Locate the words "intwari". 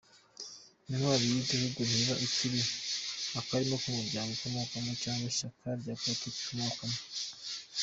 0.89-1.23